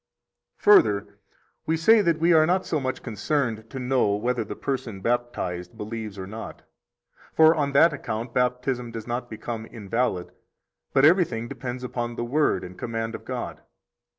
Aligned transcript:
52 0.57 0.63
Further, 0.73 1.19
we 1.67 1.77
say 1.77 2.01
that 2.01 2.17
we 2.17 2.33
are 2.33 2.47
not 2.47 2.65
so 2.65 2.79
much 2.79 3.03
concerned 3.03 3.69
to 3.69 3.77
know 3.77 4.15
whether 4.15 4.43
the 4.43 4.55
person 4.55 4.99
baptized 4.99 5.77
believes 5.77 6.17
or 6.17 6.25
not; 6.25 6.63
for 7.35 7.53
on 7.53 7.73
that 7.73 7.93
account 7.93 8.33
Baptism 8.33 8.89
does 8.89 9.05
not 9.05 9.29
become 9.29 9.67
invalid; 9.67 10.31
but 10.91 11.05
everything 11.05 11.47
depends 11.47 11.83
upon 11.83 12.15
the 12.15 12.25
Word 12.25 12.63
and 12.63 12.79
command 12.79 13.13
of 13.13 13.25
God. 13.25 13.61